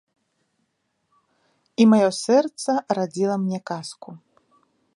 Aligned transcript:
І 1.83 1.87
маё 1.91 2.09
сэрца 2.23 2.71
радзіла 2.99 3.35
мне 3.43 3.59
казку. 3.71 4.09